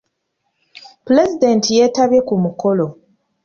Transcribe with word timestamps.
Pulezidenti 1.05 1.69
yeetabye 1.77 2.19
ku 2.27 2.35
mukolo. 2.43 2.85